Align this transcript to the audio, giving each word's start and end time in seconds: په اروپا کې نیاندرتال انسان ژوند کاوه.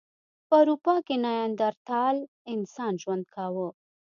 په 0.47 0.55
اروپا 0.61 0.95
کې 1.05 1.15
نیاندرتال 1.25 2.15
انسان 2.53 2.93
ژوند 3.01 3.25
کاوه. 3.35 3.67